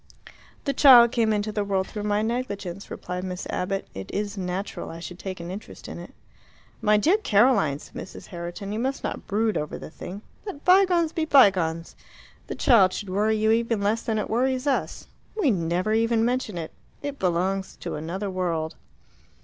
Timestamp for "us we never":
14.65-15.93